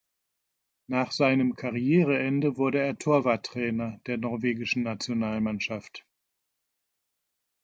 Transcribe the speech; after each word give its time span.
Nach 0.87 1.11
seinem 1.11 1.53
Karriereende 1.53 2.57
wurde 2.57 2.79
er 2.79 2.97
Torwarttrainer 2.97 4.01
der 4.07 4.17
norwegischen 4.17 4.81
Nationalmannschaft. 4.81 6.07